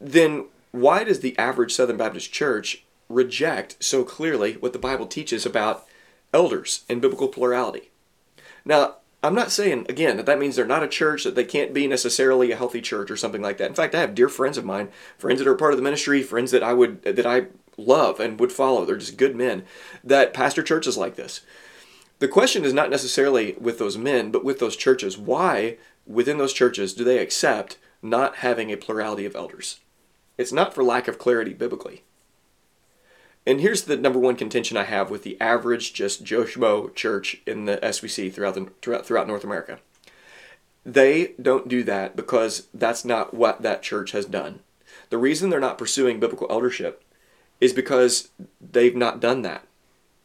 then 0.00 0.46
why 0.72 1.04
does 1.04 1.20
the 1.20 1.36
average 1.38 1.74
Southern 1.74 1.96
Baptist 1.96 2.32
church 2.32 2.84
reject 3.08 3.82
so 3.82 4.04
clearly 4.04 4.54
what 4.54 4.72
the 4.72 4.78
Bible 4.78 5.06
teaches 5.06 5.44
about 5.44 5.86
elders 6.32 6.84
and 6.88 7.00
biblical 7.00 7.28
plurality? 7.28 7.90
Now, 8.64 8.96
I'm 9.22 9.34
not 9.34 9.50
saying 9.50 9.86
again 9.88 10.16
that 10.16 10.26
that 10.26 10.38
means 10.38 10.56
they're 10.56 10.64
not 10.64 10.82
a 10.82 10.88
church 10.88 11.24
that 11.24 11.34
they 11.34 11.44
can't 11.44 11.74
be 11.74 11.86
necessarily 11.86 12.50
a 12.50 12.56
healthy 12.56 12.80
church 12.80 13.10
or 13.10 13.16
something 13.16 13.42
like 13.42 13.58
that. 13.58 13.68
In 13.68 13.74
fact, 13.74 13.94
I 13.94 14.00
have 14.00 14.14
dear 14.14 14.28
friends 14.30 14.56
of 14.56 14.64
mine, 14.64 14.88
friends 15.18 15.40
that 15.40 15.48
are 15.48 15.54
part 15.54 15.72
of 15.72 15.76
the 15.76 15.82
ministry, 15.82 16.22
friends 16.22 16.50
that 16.52 16.62
I 16.62 16.72
would 16.72 17.02
that 17.02 17.26
I 17.26 17.46
love 17.76 18.18
and 18.18 18.40
would 18.40 18.52
follow. 18.52 18.84
They're 18.84 18.96
just 18.96 19.18
good 19.18 19.36
men 19.36 19.64
that 20.02 20.32
pastor 20.32 20.62
churches 20.62 20.96
like 20.96 21.16
this. 21.16 21.42
The 22.18 22.28
question 22.28 22.64
is 22.64 22.72
not 22.72 22.90
necessarily 22.90 23.56
with 23.58 23.78
those 23.78 23.98
men, 23.98 24.30
but 24.30 24.44
with 24.44 24.58
those 24.58 24.76
churches. 24.76 25.18
Why 25.18 25.76
within 26.06 26.38
those 26.38 26.52
churches 26.52 26.94
do 26.94 27.04
they 27.04 27.18
accept 27.18 27.78
not 28.02 28.36
having 28.36 28.70
a 28.70 28.76
plurality 28.76 29.24
of 29.26 29.36
elders? 29.36 29.80
It's 30.38 30.52
not 30.52 30.74
for 30.74 30.82
lack 30.82 31.08
of 31.08 31.18
clarity 31.18 31.52
biblically. 31.52 32.04
And 33.46 33.60
here's 33.60 33.82
the 33.82 33.96
number 33.96 34.18
one 34.18 34.36
contention 34.36 34.76
I 34.76 34.84
have 34.84 35.10
with 35.10 35.22
the 35.22 35.40
average 35.40 35.94
just 35.94 36.24
Joe 36.24 36.44
Schmo 36.44 36.94
church 36.94 37.40
in 37.46 37.64
the 37.64 37.78
SBC 37.78 38.32
throughout, 38.32 38.54
the, 38.54 38.68
throughout, 38.82 39.06
throughout 39.06 39.26
North 39.26 39.44
America. 39.44 39.78
They 40.84 41.34
don't 41.40 41.68
do 41.68 41.82
that 41.84 42.16
because 42.16 42.68
that's 42.74 43.04
not 43.04 43.34
what 43.34 43.62
that 43.62 43.82
church 43.82 44.12
has 44.12 44.26
done. 44.26 44.60
The 45.08 45.18
reason 45.18 45.50
they're 45.50 45.60
not 45.60 45.78
pursuing 45.78 46.20
biblical 46.20 46.46
eldership 46.50 47.02
is 47.60 47.72
because 47.72 48.28
they've 48.60 48.96
not 48.96 49.20
done 49.20 49.42
that. 49.42 49.66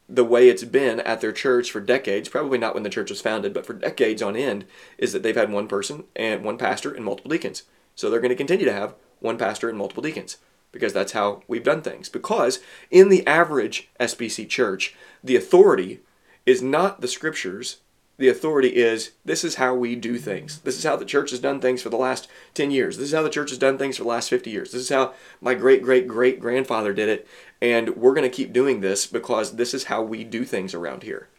The 0.08 0.24
way 0.24 0.50
it's 0.50 0.64
been 0.64 1.00
at 1.00 1.20
their 1.22 1.32
church 1.32 1.72
for 1.72 1.82
decades, 1.82 2.30
probably 2.30 2.58
not 2.58 2.74
when 2.74 2.84
the 2.84 2.90
church 2.90 3.10
was 3.10 3.22
founded, 3.22 3.54
but 3.54 3.66
for 3.66 3.74
decades 3.74 4.22
on 4.22 4.36
end, 4.36 4.66
is 4.98 5.14
that 5.14 5.24
they've 5.24 5.36
had 5.36 5.52
one 5.52 5.68
person 5.68 6.04
and 6.16 6.44
one 6.44 6.58
pastor 6.58 6.94
and 6.94 7.04
multiple 7.04 7.32
deacons. 7.32 7.64
So 7.96 8.10
they're 8.10 8.20
going 8.20 8.30
to 8.30 8.36
continue 8.36 8.66
to 8.66 8.74
have 8.74 8.94
one 9.20 9.38
pastor 9.38 9.68
and 9.68 9.78
multiple 9.78 10.04
deacons 10.04 10.38
because 10.76 10.92
that's 10.92 11.14
how 11.14 11.42
we've 11.48 11.64
done 11.64 11.82
things. 11.82 12.10
Because 12.10 12.60
in 12.92 13.08
the 13.08 13.26
average 13.26 13.88
SBC 13.98 14.50
church, 14.50 14.94
the 15.24 15.38
authority 15.38 16.02
is 16.46 16.62
not 16.62 17.00
the 17.00 17.08
scriptures. 17.08 17.78
The 18.18 18.28
authority 18.28 18.76
is 18.76 19.12
this 19.24 19.46
is 19.46 19.56
how 19.56 19.74
we 19.74 19.96
do 19.96 20.18
things. 20.18 20.60
This 20.60 20.78
is 20.78 20.84
how 20.84 20.98
the 20.98 21.06
church 21.06 21.32
has 21.32 21.40
done 21.40 21.62
things 21.62 21.82
for 21.82 21.90
the 21.90 21.96
last 21.96 22.28
10 22.56 22.72
years. 22.72 22.98
This 22.98 23.08
is 23.08 23.14
how 23.14 23.24
the 23.24 23.30
church 23.30 23.52
has 23.52 23.58
done 23.58 23.78
things 23.78 23.96
for 23.96 24.04
the 24.04 24.10
last 24.10 24.30
50 24.30 24.50
years. 24.50 24.74
This 24.74 24.82
is 24.82 24.90
how 24.90 25.14
my 25.40 25.54
great 25.54 25.82
great 25.82 26.10
great 26.10 26.42
grandfather 26.42 26.92
did 26.92 27.08
it. 27.08 27.26
And 27.62 27.96
we're 27.96 28.14
going 28.14 28.30
to 28.30 28.36
keep 28.36 28.52
doing 28.52 28.82
this 28.82 29.08
because 29.08 29.56
this 29.56 29.74
is 29.74 29.86
how 29.86 30.02
we 30.04 30.26
do 30.26 30.44
things 30.44 30.74
around 30.74 31.04
here. 31.04 31.30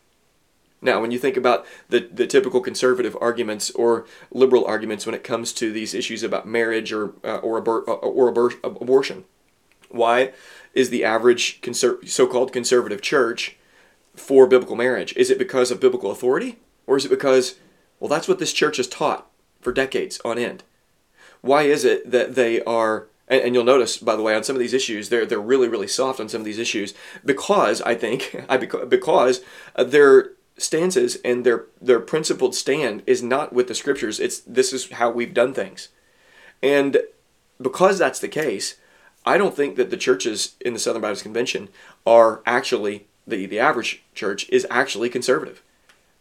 Now, 0.83 1.01
when 1.01 1.11
you 1.11 1.19
think 1.19 1.37
about 1.37 1.65
the, 1.89 2.01
the 2.01 2.27
typical 2.27 2.61
conservative 2.61 3.17
arguments 3.21 3.71
or 3.71 4.07
liberal 4.31 4.65
arguments 4.67 5.07
when 5.07 5.15
it 5.15 5.25
comes 5.25 5.53
to 5.55 5.73
these 5.73 5.95
issues 5.95 6.23
about 6.23 6.47
marriage 6.47 6.93
or, 6.93 7.15
uh, 7.25 7.39
or, 7.39 7.63
abor- 7.63 7.89
uh, 7.89 7.93
or 7.93 8.33
abor- 8.33 8.63
abortion, 8.63 9.25
why 9.89 10.33
is 10.75 10.91
the 10.91 11.05
average 11.05 11.61
conser- 11.63 12.07
so 12.07 12.27
called 12.27 12.53
conservative 12.53 13.01
church 13.01 13.57
for 14.15 14.47
biblical 14.47 14.77
marriage? 14.77 15.15
Is 15.17 15.31
it 15.31 15.39
because 15.39 15.71
of 15.71 15.81
biblical 15.81 16.11
authority? 16.11 16.59
Or 16.87 16.97
is 16.97 17.05
it 17.05 17.11
because, 17.11 17.57
well, 17.99 18.09
that's 18.09 18.29
what 18.29 18.39
this 18.39 18.53
church 18.53 18.77
has 18.77 18.87
taught 18.87 19.29
for 19.61 19.73
decades 19.73 20.21
on 20.25 20.39
end? 20.39 20.63
Why 21.41 21.63
is 21.63 21.85
it 21.85 22.11
that 22.11 22.35
they 22.35 22.63
are 22.65 23.09
and, 23.29 23.43
and, 23.43 23.55
you'll 23.57 23.65
notice, 23.65 23.97
by 23.97 24.15
the 24.15 24.23
way, 24.23 24.37
on 24.37 24.45
some 24.45 24.55
of 24.55 24.61
these 24.61 24.73
issues, 24.73 25.09
they're 25.09 25.27
they're 25.27 25.41
really 25.41 25.69
really 25.69 25.89
soft 25.89 26.21
on 26.21 26.29
some 26.29 26.41
of 26.41 26.45
these 26.45 26.61
issues 26.61 26.95
because 27.25 27.83
I 27.83 27.97
think 27.97 28.45
I 28.49 28.57
because 28.57 29.43
uh, 29.75 29.83
they're 29.83 30.31
stances 30.59 31.19
and 31.25 31.45
their 31.45 31.67
their 31.81 32.01
principled 32.01 32.55
stand 32.55 33.03
is 33.07 33.23
not 33.23 33.53
with 33.53 33.69
the 33.69 33.75
scriptures. 33.75 34.19
It's 34.21 34.41
this 34.41 34.73
is 34.73 34.91
how 34.91 35.11
we've 35.11 35.35
done 35.35 35.55
things. 35.55 35.89
And 36.63 36.99
because 37.61 37.99
that's 37.99 38.21
the 38.21 38.29
case, 38.29 38.77
I 39.25 39.39
don't 39.39 39.57
think 39.57 39.77
that 39.77 39.91
the 39.91 39.97
churches 39.97 40.57
in 40.61 40.73
the 40.73 40.79
Southern 40.79 41.03
Baptist 41.03 41.23
Convention 41.23 41.69
are 42.07 42.43
actually 42.47 43.07
the 43.27 43.47
the 43.47 43.59
average 43.59 44.03
church 44.15 44.49
is 44.49 44.67
actually 44.71 45.09
conservative. 45.09 45.63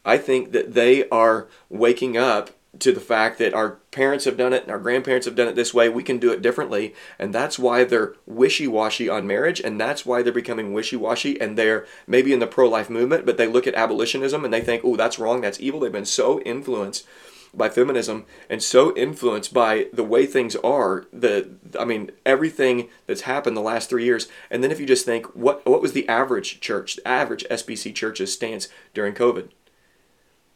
I 0.03 0.17
think 0.17 0.51
that 0.51 0.73
they 0.73 1.07
are 1.09 1.47
waking 1.69 2.17
up 2.17 2.51
to 2.79 2.91
the 2.91 2.99
fact 2.99 3.37
that 3.39 3.53
our 3.53 3.71
parents 3.91 4.25
have 4.25 4.37
done 4.37 4.53
it 4.53 4.63
and 4.63 4.71
our 4.71 4.79
grandparents 4.79 5.25
have 5.25 5.35
done 5.35 5.47
it 5.47 5.55
this 5.55 5.73
way. 5.73 5.89
We 5.89 6.03
can 6.03 6.17
do 6.17 6.31
it 6.31 6.41
differently. 6.41 6.93
And 7.17 7.33
that's 7.33 7.57
why 7.59 7.83
they're 7.83 8.15
wishy 8.25 8.67
washy 8.67 9.09
on 9.09 9.27
marriage. 9.27 9.59
And 9.59 9.79
that's 9.79 10.05
why 10.05 10.21
they're 10.21 10.33
becoming 10.33 10.73
wishy 10.73 10.95
washy. 10.95 11.39
And 11.39 11.57
they're 11.57 11.85
maybe 12.07 12.33
in 12.33 12.39
the 12.39 12.47
pro 12.47 12.67
life 12.67 12.89
movement, 12.89 13.25
but 13.25 13.37
they 13.37 13.47
look 13.47 13.67
at 13.67 13.75
abolitionism 13.75 14.43
and 14.43 14.53
they 14.53 14.61
think, 14.61 14.83
oh, 14.83 14.95
that's 14.95 15.19
wrong. 15.19 15.41
That's 15.41 15.59
evil. 15.59 15.79
They've 15.79 15.91
been 15.91 16.05
so 16.05 16.39
influenced 16.41 17.05
by 17.53 17.69
feminism 17.69 18.25
and 18.49 18.61
so 18.61 18.95
influenced 18.95 19.53
by 19.53 19.87
the 19.93 20.03
way 20.03 20.25
things 20.25 20.55
are 20.57 21.05
the 21.13 21.49
i 21.79 21.85
mean 21.85 22.11
everything 22.25 22.89
that's 23.07 23.21
happened 23.21 23.55
the 23.55 23.61
last 23.61 23.89
three 23.89 24.03
years 24.03 24.27
and 24.49 24.63
then 24.63 24.71
if 24.71 24.79
you 24.79 24.85
just 24.85 25.05
think 25.05 25.25
what 25.35 25.65
what 25.65 25.81
was 25.81 25.93
the 25.93 26.07
average 26.09 26.59
church 26.59 26.97
the 26.97 27.07
average 27.07 27.45
sbc 27.49 27.95
church's 27.95 28.33
stance 28.33 28.67
during 28.93 29.13
covid 29.13 29.49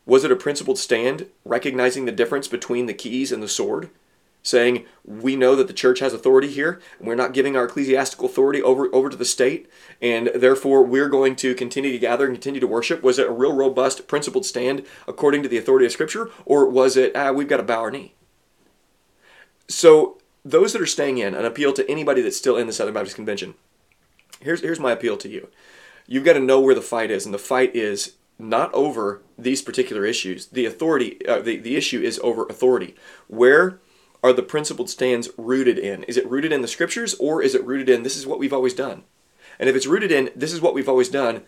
was 0.10 0.24
it 0.24 0.32
a 0.32 0.36
principled 0.36 0.80
stand, 0.80 1.28
recognizing 1.46 2.06
the 2.06 2.12
difference 2.12 2.48
between 2.48 2.88
the 2.88 2.96
keys 2.96 3.32
and 3.32 3.44
the 3.44 3.48
sword? 3.48 3.92
Saying, 4.42 4.86
we 5.06 5.36
know 5.36 5.56
that 5.56 5.68
the 5.68 5.74
church 5.74 6.00
has 6.00 6.14
authority 6.14 6.48
here, 6.48 6.82
and 6.98 7.08
we're 7.08 7.14
not 7.14 7.34
giving 7.34 7.56
our 7.56 7.66
ecclesiastical 7.66 8.26
authority 8.26 8.62
over, 8.62 8.90
over 8.92 9.10
to 9.10 9.18
the 9.18 9.24
state, 9.24 9.70
and 10.02 10.32
therefore 10.34 10.84
we're 10.84 11.10
going 11.10 11.36
to 11.36 11.54
continue 11.54 11.92
to 11.92 12.00
gather 12.00 12.26
and 12.26 12.34
continue 12.34 12.60
to 12.60 12.66
worship? 12.66 13.04
Was 13.04 13.20
it 13.20 13.28
a 13.28 13.32
real 13.32 13.54
robust, 13.54 14.08
principled 14.08 14.48
stand 14.48 14.84
according 15.08 15.44
to 15.44 15.50
the 15.50 15.60
authority 15.60 15.86
of 15.86 15.92
Scripture, 15.92 16.32
or 16.44 16.68
was 16.68 16.98
it, 16.98 17.16
ah, 17.16 17.32
we've 17.32 17.48
got 17.48 17.58
to 17.58 17.64
bow 17.64 17.82
our 17.82 17.92
knee? 17.92 18.16
So, 19.68 20.18
those 20.44 20.74
that 20.74 20.82
are 20.82 20.88
staying 20.88 21.20
in, 21.20 21.36
an 21.36 21.46
appeal 21.46 21.72
to 21.74 21.88
anybody 21.88 22.24
that's 22.24 22.38
still 22.38 22.58
in 22.58 22.66
the 22.66 22.74
Southern 22.74 22.96
Baptist 22.96 23.16
Convention, 23.16 23.54
here's, 24.42 24.62
here's 24.62 24.80
my 24.80 24.94
appeal 24.94 25.18
to 25.18 25.30
you. 25.30 25.50
You've 26.08 26.26
got 26.26 26.34
to 26.34 26.40
know 26.40 26.60
where 26.60 26.74
the 26.74 26.82
fight 26.82 27.12
is, 27.12 27.26
and 27.26 27.34
the 27.34 27.38
fight 27.38 27.76
is 27.76 28.14
not 28.40 28.74
over 28.74 29.22
these 29.38 29.62
particular 29.62 30.06
issues. 30.06 30.48
The 30.48 30.66
authority, 30.66 31.26
uh, 31.28 31.42
the, 31.42 31.58
the 31.58 31.76
issue 31.76 32.02
is 32.02 32.20
over 32.24 32.46
authority. 32.46 32.96
Where 33.28 33.80
are 34.24 34.34
the 34.34 34.42
principled 34.42 34.90
stands 34.90 35.30
rooted 35.38 35.78
in? 35.78 36.04
Is 36.04 36.18
it 36.18 36.30
rooted 36.30 36.52
in 36.52 36.62
the 36.62 36.68
scriptures 36.68 37.14
or 37.16 37.42
is 37.42 37.54
it 37.54 37.66
rooted 37.66 37.90
in 37.90 38.04
this 38.04 38.18
is 38.18 38.26
what 38.26 38.40
we've 38.40 38.54
always 38.54 38.74
done? 38.74 39.04
And 39.60 39.70
if 39.70 39.76
it's 39.76 39.88
rooted 39.88 40.12
in 40.12 40.32
this 40.36 40.54
is 40.54 40.62
what 40.62 40.74
we've 40.74 40.90
always 40.90 41.10
done, 41.10 41.44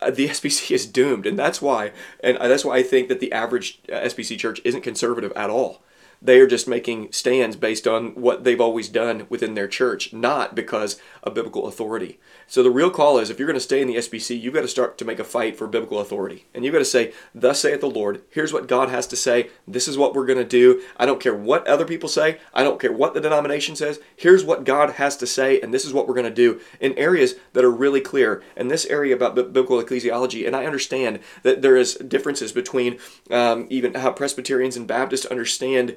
uh, 0.00 0.10
the 0.10 0.28
SBC 0.28 0.74
is 0.74 0.86
doomed. 0.86 1.26
And 1.26 1.38
that's 1.38 1.60
why, 1.60 1.92
and 2.20 2.38
that's 2.38 2.64
why 2.64 2.76
I 2.76 2.82
think 2.82 3.08
that 3.08 3.20
the 3.20 3.32
average 3.32 3.80
uh, 3.92 3.96
SBC 3.96 4.38
church 4.38 4.60
isn't 4.64 4.82
conservative 4.82 5.32
at 5.34 5.50
all. 5.50 5.82
They 6.20 6.40
are 6.40 6.46
just 6.46 6.66
making 6.66 7.12
stands 7.12 7.56
based 7.56 7.86
on 7.86 8.08
what 8.14 8.44
they've 8.44 8.60
always 8.60 8.88
done 8.88 9.26
within 9.28 9.54
their 9.54 9.68
church, 9.68 10.12
not 10.12 10.54
because 10.54 11.00
of 11.22 11.34
biblical 11.34 11.66
authority. 11.66 12.18
So 12.46 12.62
the 12.62 12.70
real 12.70 12.90
call 12.90 13.18
is 13.18 13.30
if 13.30 13.38
you're 13.38 13.46
going 13.46 13.54
to 13.54 13.60
stay 13.60 13.82
in 13.82 13.88
the 13.88 13.96
SBC, 13.96 14.40
you've 14.40 14.54
got 14.54 14.62
to 14.62 14.68
start 14.68 14.98
to 14.98 15.04
make 15.04 15.18
a 15.18 15.24
fight 15.24 15.56
for 15.56 15.66
biblical 15.66 16.00
authority. 16.00 16.46
And 16.54 16.64
you've 16.64 16.72
got 16.72 16.78
to 16.78 16.84
say, 16.84 17.12
Thus 17.34 17.60
saith 17.60 17.80
the 17.80 17.90
Lord, 17.90 18.22
here's 18.30 18.52
what 18.52 18.66
God 18.66 18.88
has 18.88 19.06
to 19.08 19.16
say, 19.16 19.50
this 19.66 19.86
is 19.86 19.98
what 19.98 20.14
we're 20.14 20.26
going 20.26 20.38
to 20.38 20.44
do. 20.44 20.82
I 20.96 21.06
don't 21.06 21.20
care 21.20 21.34
what 21.34 21.66
other 21.68 21.84
people 21.84 22.08
say, 22.08 22.40
I 22.54 22.64
don't 22.64 22.80
care 22.80 22.92
what 22.92 23.14
the 23.14 23.20
denomination 23.20 23.76
says. 23.76 24.00
Here's 24.16 24.44
what 24.44 24.64
God 24.64 24.92
has 24.92 25.16
to 25.18 25.26
say, 25.26 25.60
and 25.60 25.72
this 25.72 25.84
is 25.84 25.92
what 25.92 26.08
we're 26.08 26.14
going 26.14 26.24
to 26.24 26.34
do 26.34 26.60
in 26.80 26.98
areas 26.98 27.34
that 27.52 27.64
are 27.64 27.70
really 27.70 28.00
clear. 28.00 28.42
And 28.56 28.70
this 28.70 28.86
area 28.86 29.14
about 29.14 29.34
biblical 29.34 29.82
ecclesiology, 29.82 30.46
and 30.46 30.56
I 30.56 30.64
understand 30.64 31.20
that 31.42 31.62
there 31.62 31.76
is 31.76 31.94
differences 31.96 32.52
between 32.52 32.98
um, 33.30 33.66
even 33.68 33.94
how 33.94 34.10
Presbyterians 34.10 34.76
and 34.76 34.88
Baptists 34.88 35.26
understand 35.26 35.96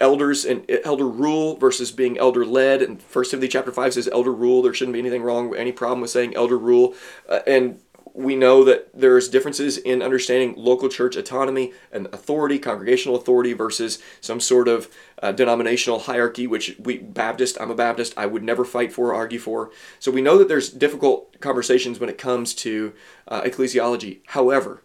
elders 0.00 0.44
and 0.44 0.64
elder 0.84 1.08
rule 1.08 1.56
versus 1.56 1.92
being 1.92 2.18
elder 2.18 2.44
led. 2.44 2.82
And 2.82 3.02
First 3.02 3.30
Timothy 3.30 3.48
chapter 3.48 3.72
five 3.72 3.94
says 3.94 4.08
elder 4.08 4.32
rule. 4.32 4.62
There 4.62 4.74
shouldn't 4.74 4.94
be 4.94 5.00
anything 5.00 5.22
wrong, 5.22 5.54
any 5.54 5.72
problem 5.72 6.00
with 6.00 6.10
saying 6.10 6.34
elder 6.34 6.58
rule. 6.58 6.94
Uh, 7.28 7.40
and 7.46 7.80
we 8.12 8.34
know 8.34 8.64
that 8.64 8.90
there's 8.92 9.28
differences 9.28 9.78
in 9.78 10.02
understanding 10.02 10.54
local 10.56 10.88
church 10.88 11.14
autonomy 11.14 11.72
and 11.92 12.06
authority, 12.06 12.58
congregational 12.58 13.16
authority 13.16 13.52
versus 13.52 14.02
some 14.20 14.40
sort 14.40 14.66
of 14.66 14.88
uh, 15.22 15.30
denominational 15.30 16.00
hierarchy, 16.00 16.46
which 16.46 16.76
we 16.80 16.98
Baptist, 16.98 17.56
I'm 17.60 17.70
a 17.70 17.74
Baptist, 17.74 18.14
I 18.16 18.26
would 18.26 18.42
never 18.42 18.64
fight 18.64 18.92
for 18.92 19.10
or 19.10 19.14
argue 19.14 19.38
for. 19.38 19.70
So 20.00 20.10
we 20.10 20.22
know 20.22 20.38
that 20.38 20.48
there's 20.48 20.70
difficult 20.70 21.38
conversations 21.40 22.00
when 22.00 22.10
it 22.10 22.18
comes 22.18 22.52
to 22.54 22.92
uh, 23.28 23.42
ecclesiology. 23.42 24.20
However, 24.26 24.82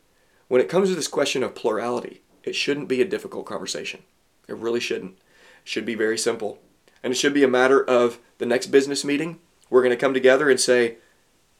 when 0.47 0.61
it 0.61 0.69
comes 0.69 0.89
to 0.89 0.95
this 0.95 1.07
question 1.07 1.41
of 1.41 1.55
plurality, 1.55 2.21
it 2.43 2.55
shouldn't 2.55 2.87
be 2.87 3.01
a 3.01 3.05
difficult 3.05 3.47
conversation. 3.47 4.03
It 4.47 4.55
really 4.55 4.79
shouldn't. 4.79 5.13
It 5.13 5.19
should 5.63 5.85
be 5.85 5.95
very 5.95 6.17
simple. 6.17 6.59
And 7.03 7.11
it 7.11 7.17
should 7.17 7.33
be 7.33 7.43
a 7.43 7.47
matter 7.47 7.83
of 7.83 8.19
the 8.37 8.45
next 8.45 8.67
business 8.67 9.05
meeting, 9.05 9.39
we're 9.69 9.81
going 9.81 9.91
to 9.91 9.97
come 9.97 10.13
together 10.13 10.49
and 10.49 10.59
say, 10.59 10.97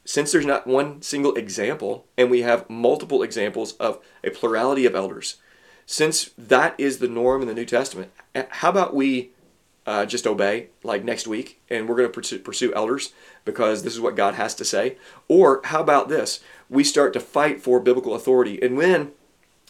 since 0.04 0.32
there's 0.32 0.46
not 0.46 0.68
one 0.68 1.02
single 1.02 1.36
example, 1.36 2.06
and 2.18 2.30
we 2.30 2.42
have 2.42 2.70
multiple 2.70 3.24
examples 3.24 3.74
of 3.74 4.00
a 4.24 4.30
plurality 4.30 4.86
of 4.86 4.96
elders, 4.96 5.38
since 5.86 6.32
that 6.38 6.76
is 6.78 7.00
the 7.00 7.08
norm 7.08 7.42
in 7.42 7.48
the 7.48 7.54
New 7.54 7.66
Testament, 7.66 8.12
how 8.50 8.70
about 8.70 8.96
we 8.96 9.32
uh, 9.86 10.06
just 10.06 10.26
obey 10.26 10.70
like 10.84 11.04
next 11.04 11.28
week 11.28 11.62
and 11.70 11.88
we're 11.88 11.96
going 11.96 12.08
to 12.08 12.14
pursue, 12.14 12.40
pursue 12.40 12.74
elders 12.74 13.14
because 13.46 13.84
this 13.84 13.94
is 13.94 14.02
what 14.02 14.16
God 14.16 14.34
has 14.34 14.56
to 14.56 14.66
say? 14.66 14.98
Or 15.28 15.62
how 15.66 15.82
about 15.82 16.10
this? 16.10 16.40
We 16.70 16.84
start 16.84 17.14
to 17.14 17.20
fight 17.20 17.62
for 17.62 17.80
biblical 17.80 18.16
authority. 18.16 18.60
And 18.62 18.78
when 18.78 19.12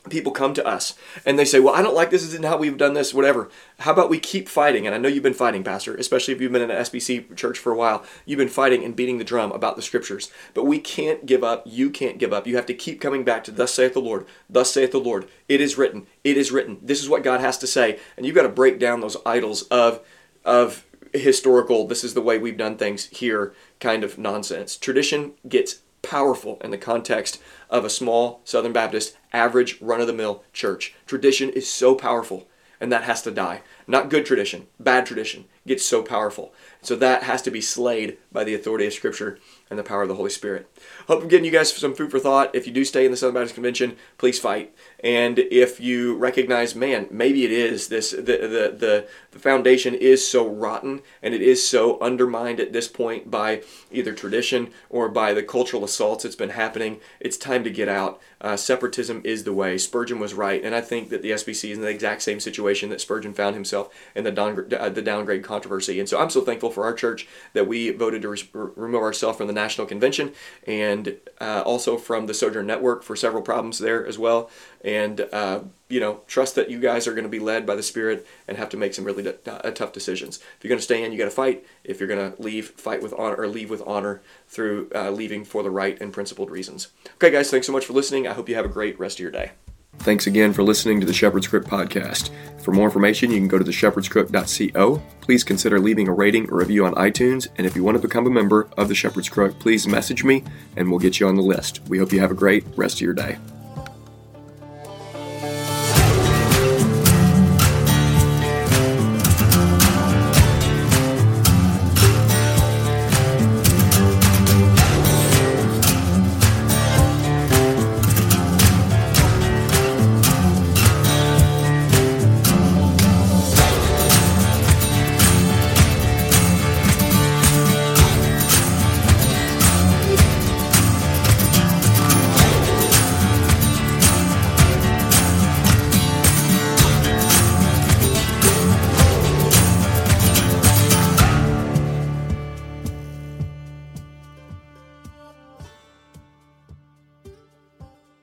people 0.09 0.31
come 0.31 0.53
to 0.53 0.65
us 0.65 0.95
and 1.25 1.37
they 1.37 1.45
say, 1.45 1.59
Well, 1.59 1.73
I 1.75 1.81
don't 1.81 1.95
like 1.95 2.09
this, 2.09 2.23
isn't 2.23 2.45
how 2.45 2.57
we've 2.57 2.77
done 2.77 2.93
this, 2.93 3.13
whatever. 3.13 3.49
How 3.79 3.91
about 3.91 4.09
we 4.09 4.19
keep 4.19 4.47
fighting? 4.47 4.85
And 4.85 4.95
I 4.95 4.97
know 4.97 5.09
you've 5.09 5.23
been 5.23 5.33
fighting, 5.33 5.63
Pastor, 5.63 5.95
especially 5.95 6.33
if 6.33 6.41
you've 6.41 6.51
been 6.51 6.61
in 6.61 6.71
an 6.71 6.81
SBC 6.83 7.35
church 7.35 7.57
for 7.57 7.71
a 7.71 7.75
while. 7.75 8.03
You've 8.25 8.37
been 8.37 8.47
fighting 8.47 8.83
and 8.83 8.95
beating 8.95 9.17
the 9.17 9.23
drum 9.23 9.51
about 9.51 9.75
the 9.75 9.81
scriptures. 9.81 10.31
But 10.53 10.65
we 10.65 10.79
can't 10.79 11.25
give 11.25 11.43
up. 11.43 11.63
You 11.65 11.89
can't 11.89 12.17
give 12.17 12.33
up. 12.33 12.47
You 12.47 12.55
have 12.55 12.65
to 12.67 12.73
keep 12.73 13.01
coming 13.01 13.23
back 13.23 13.43
to, 13.45 13.51
Thus 13.51 13.73
saith 13.73 13.93
the 13.93 13.99
Lord, 13.99 14.25
Thus 14.49 14.71
saith 14.71 14.91
the 14.91 14.99
Lord. 14.99 15.27
It 15.47 15.61
is 15.61 15.77
written. 15.77 16.07
It 16.23 16.37
is 16.37 16.51
written. 16.51 16.77
This 16.81 17.01
is 17.01 17.09
what 17.09 17.23
God 17.23 17.41
has 17.41 17.57
to 17.59 17.67
say. 17.67 17.99
And 18.17 18.25
you've 18.25 18.35
got 18.35 18.43
to 18.43 18.49
break 18.49 18.79
down 18.79 19.01
those 19.01 19.17
idols 19.25 19.63
of, 19.63 20.01
of 20.43 20.85
historical, 21.13 21.87
this 21.87 22.03
is 22.03 22.13
the 22.13 22.21
way 22.21 22.37
we've 22.37 22.57
done 22.57 22.77
things 22.77 23.05
here 23.05 23.53
kind 23.79 24.03
of 24.03 24.17
nonsense. 24.17 24.77
Tradition 24.77 25.33
gets 25.47 25.81
powerful 26.01 26.59
in 26.63 26.71
the 26.71 26.77
context 26.77 27.41
of 27.69 27.83
a 27.83 27.89
small 27.89 28.41
Southern 28.43 28.73
Baptist, 28.73 29.17
average, 29.35 29.81
run 29.81 30.01
of 30.01 30.07
the 30.07 30.13
mill 30.13 30.43
church. 30.53 30.93
Tradition 31.05 31.49
is 31.49 31.69
so 31.69 31.95
powerful, 31.95 32.47
and 32.79 32.91
that 32.91 33.03
has 33.03 33.21
to 33.23 33.31
die. 33.31 33.61
Not 33.87 34.09
good 34.09 34.25
tradition, 34.25 34.67
bad 34.79 35.05
tradition 35.05 35.45
gets 35.67 35.85
so 35.85 36.03
powerful. 36.03 36.53
So 36.81 36.95
that 36.97 37.23
has 37.23 37.41
to 37.43 37.51
be 37.51 37.61
slayed 37.61 38.17
by 38.31 38.43
the 38.43 38.53
authority 38.53 38.85
of 38.85 38.93
Scripture 38.93 39.39
and 39.71 39.79
the 39.79 39.83
power 39.83 40.03
of 40.03 40.07
the 40.07 40.15
Holy 40.15 40.29
Spirit. 40.29 40.69
Hope 41.07 41.23
I'm 41.23 41.27
getting 41.27 41.45
you 41.45 41.51
guys 41.51 41.73
some 41.73 41.95
food 41.95 42.11
for 42.11 42.19
thought. 42.19 42.53
If 42.53 42.67
you 42.67 42.73
do 42.73 42.85
stay 42.85 43.05
in 43.05 43.11
the 43.11 43.17
Southern 43.17 43.33
Baptist 43.33 43.55
Convention, 43.55 43.97
please 44.19 44.39
fight. 44.39 44.75
And 44.99 45.39
if 45.39 45.79
you 45.79 46.15
recognize, 46.15 46.75
man, 46.75 47.07
maybe 47.09 47.43
it 47.43 47.51
is 47.51 47.87
this 47.87 48.11
the 48.11 48.21
the 48.21 48.75
the, 48.77 49.07
the 49.31 49.39
foundation 49.39 49.95
is 49.95 50.27
so 50.27 50.47
rotten 50.47 51.01
and 51.23 51.33
it 51.33 51.41
is 51.41 51.67
so 51.67 51.99
undermined 51.99 52.59
at 52.59 52.73
this 52.73 52.87
point 52.87 53.31
by 53.31 53.63
either 53.91 54.13
tradition 54.13 54.71
or 54.91 55.09
by 55.09 55.33
the 55.33 55.41
cultural 55.41 55.83
assaults 55.83 56.23
that's 56.23 56.35
been 56.35 56.51
happening. 56.51 56.99
It's 57.19 57.37
time 57.37 57.63
to 57.63 57.71
get 57.71 57.89
out. 57.89 58.21
Uh, 58.39 58.55
separatism 58.55 59.21
is 59.23 59.43
the 59.43 59.53
way. 59.53 59.79
Spurgeon 59.79 60.19
was 60.19 60.35
right, 60.35 60.63
and 60.63 60.75
I 60.75 60.81
think 60.81 61.09
that 61.09 61.23
the 61.23 61.31
SBC 61.31 61.71
is 61.71 61.77
in 61.77 61.81
the 61.81 61.89
exact 61.89 62.21
same 62.21 62.39
situation 62.39 62.89
that 62.89 63.01
Spurgeon 63.01 63.33
found 63.33 63.55
himself 63.55 63.74
in 64.15 64.23
the 64.23 64.31
downgrade, 64.31 64.73
uh, 64.73 64.89
the 64.89 65.01
downgrade 65.01 65.43
controversy. 65.43 65.99
And 65.99 66.07
so 66.09 66.19
I'm 66.19 66.29
so 66.29 66.41
thankful 66.41 66.71
for 66.71 66.83
our 66.85 66.93
church 66.93 67.27
that 67.53 67.67
we 67.67 67.91
voted 67.91 68.21
to 68.21 68.29
re- 68.29 68.49
remove 68.53 69.01
ourselves 69.01 69.37
from 69.37 69.47
the 69.47 69.53
national 69.53 69.87
convention 69.87 70.33
and 70.67 71.17
uh, 71.41 71.63
also 71.65 71.97
from 71.97 72.27
the 72.27 72.33
Sojourn 72.33 72.67
Network 72.67 73.03
for 73.03 73.15
several 73.15 73.43
problems 73.43 73.79
there 73.79 74.05
as 74.05 74.17
well. 74.17 74.49
And, 74.83 75.21
uh, 75.31 75.61
you 75.89 75.99
know, 75.99 76.21
trust 76.27 76.55
that 76.55 76.69
you 76.69 76.79
guys 76.79 77.07
are 77.07 77.13
going 77.13 77.23
to 77.23 77.29
be 77.29 77.39
led 77.39 77.65
by 77.65 77.75
the 77.75 77.83
Spirit 77.83 78.25
and 78.47 78.57
have 78.57 78.69
to 78.69 78.77
make 78.77 78.93
some 78.93 79.05
really 79.05 79.27
uh, 79.27 79.71
tough 79.71 79.93
decisions. 79.93 80.37
If 80.37 80.63
you're 80.63 80.69
going 80.69 80.79
to 80.79 80.83
stay 80.83 81.03
in, 81.03 81.11
you 81.11 81.17
got 81.17 81.25
to 81.25 81.31
fight. 81.31 81.65
If 81.83 81.99
you're 81.99 82.09
going 82.13 82.31
to 82.31 82.41
leave, 82.41 82.69
fight 82.71 83.01
with 83.01 83.13
honor 83.13 83.35
or 83.35 83.47
leave 83.47 83.69
with 83.69 83.83
honor 83.85 84.21
through 84.47 84.89
uh, 84.93 85.11
leaving 85.11 85.43
for 85.45 85.63
the 85.63 85.71
right 85.71 85.99
and 86.01 86.13
principled 86.13 86.51
reasons. 86.51 86.89
Okay, 87.15 87.31
guys, 87.31 87.49
thanks 87.51 87.67
so 87.67 87.73
much 87.73 87.85
for 87.85 87.93
listening. 87.93 88.27
I 88.27 88.33
hope 88.33 88.49
you 88.49 88.55
have 88.55 88.65
a 88.65 88.69
great 88.69 88.99
rest 88.99 89.17
of 89.17 89.23
your 89.23 89.31
day. 89.31 89.51
Thanks 89.99 90.27
again 90.27 90.53
for 90.53 90.63
listening 90.63 90.99
to 90.99 91.05
the 91.05 91.13
Shepherd's 91.13 91.47
Crook 91.47 91.65
podcast. 91.65 92.29
For 92.61 92.71
more 92.71 92.85
information, 92.85 93.31
you 93.31 93.37
can 93.37 93.47
go 93.47 93.59
to 93.59 93.63
theshepherdscrook.co. 93.63 95.01
Please 95.21 95.43
consider 95.43 95.79
leaving 95.79 96.07
a 96.07 96.13
rating 96.13 96.49
or 96.49 96.57
review 96.57 96.85
on 96.85 96.93
iTunes, 96.95 97.47
and 97.57 97.65
if 97.65 97.75
you 97.75 97.83
want 97.83 97.95
to 97.95 98.01
become 98.01 98.27
a 98.27 98.31
member 98.31 98.67
of 98.77 98.87
the 98.87 98.95
Shepherd's 98.95 99.29
Crook, 99.29 99.59
please 99.59 99.87
message 99.87 100.23
me 100.23 100.43
and 100.75 100.89
we'll 100.89 100.99
get 100.99 101.19
you 101.19 101.27
on 101.27 101.35
the 101.35 101.41
list. 101.41 101.81
We 101.87 101.97
hope 101.97 102.11
you 102.11 102.19
have 102.19 102.31
a 102.31 102.35
great 102.35 102.65
rest 102.75 102.95
of 102.95 103.01
your 103.01 103.13
day. 103.13 103.37